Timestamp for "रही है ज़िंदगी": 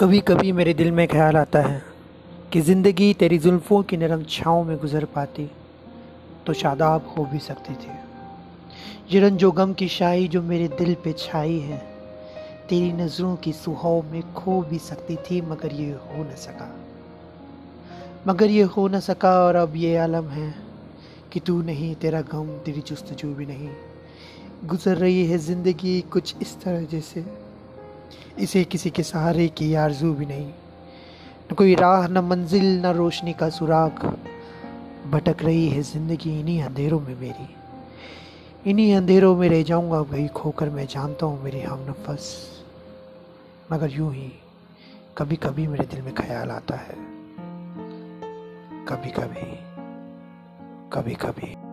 24.96-26.00, 35.42-36.40